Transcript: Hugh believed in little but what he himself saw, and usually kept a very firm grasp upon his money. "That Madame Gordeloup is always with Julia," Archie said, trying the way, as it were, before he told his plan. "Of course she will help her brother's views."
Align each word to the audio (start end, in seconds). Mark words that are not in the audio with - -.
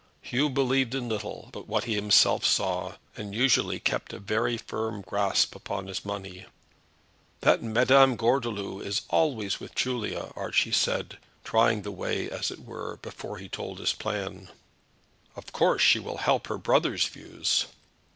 Hugh 0.23 0.49
believed 0.49 0.95
in 0.95 1.07
little 1.09 1.49
but 1.51 1.67
what 1.67 1.83
he 1.83 1.93
himself 1.93 2.43
saw, 2.43 2.95
and 3.15 3.35
usually 3.35 3.79
kept 3.79 4.13
a 4.13 4.17
very 4.19 4.57
firm 4.57 5.01
grasp 5.01 5.53
upon 5.53 5.85
his 5.85 6.03
money. 6.03 6.47
"That 7.41 7.61
Madame 7.61 8.15
Gordeloup 8.15 8.83
is 8.83 9.03
always 9.11 9.59
with 9.59 9.75
Julia," 9.75 10.31
Archie 10.35 10.71
said, 10.71 11.19
trying 11.43 11.83
the 11.83 11.91
way, 11.91 12.27
as 12.27 12.49
it 12.49 12.65
were, 12.65 12.97
before 13.03 13.37
he 13.37 13.47
told 13.47 13.77
his 13.77 13.93
plan. 13.93 14.49
"Of 15.35 15.51
course 15.53 15.83
she 15.83 15.99
will 15.99 16.17
help 16.17 16.47
her 16.47 16.57
brother's 16.57 17.05
views." 17.05 17.67